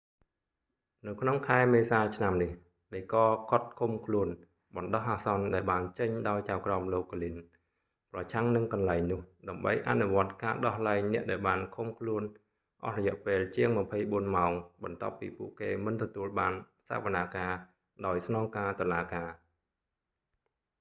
[1.07, 2.51] នៅក្នុងខែមេសាឆ្នាំនេះ
[2.95, 3.15] ដីក
[3.49, 4.27] ឃាត់ឃុំខ្លួន
[4.75, 12.23] បណ្តោះអាសន្នដែលបានចេញដោយចៅក្រមលោក ហ្គ្លីន glynn ប្រឆាំងនឹងកន្លែងនោះដើម្បីអនុវត្តការដោះលែងអ្នកដែលបានឃុំខ្លួន
[12.85, 14.51] អស់រយៈពេលជាង 24 ម៉ោង
[14.83, 16.53] បន្ទាប់ពីពួកគេមិនទទួលបាន
[16.89, 17.51] សវនាការ
[18.05, 19.27] ដោយស្នងការតុលាការ